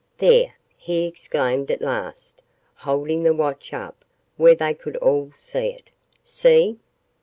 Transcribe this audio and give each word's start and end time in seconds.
"There," 0.17 0.55
he 0.77 1.05
exclaimed 1.05 1.69
at 1.69 1.79
last, 1.79 2.41
holding 2.73 3.21
the 3.21 3.35
watch 3.35 3.71
up 3.71 4.03
where 4.35 4.55
they 4.55 4.73
could 4.73 4.97
all 4.97 5.31
see 5.31 5.67
it. 5.67 5.91
"See!" 6.25 6.79